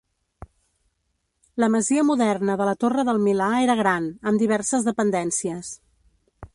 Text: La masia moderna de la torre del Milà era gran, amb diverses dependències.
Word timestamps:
La 1.63 1.67
masia 1.75 2.05
moderna 2.09 2.57
de 2.63 2.67
la 2.71 2.75
torre 2.85 3.05
del 3.11 3.21
Milà 3.29 3.53
era 3.69 3.79
gran, 3.83 4.11
amb 4.31 4.45
diverses 4.47 4.91
dependències. 4.93 5.75